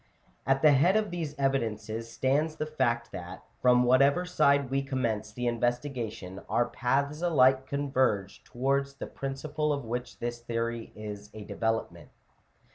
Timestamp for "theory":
10.39-10.91